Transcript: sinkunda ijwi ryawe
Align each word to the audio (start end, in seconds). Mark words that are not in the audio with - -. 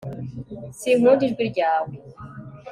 sinkunda 0.79 1.23
ijwi 1.27 1.43
ryawe 1.51 1.93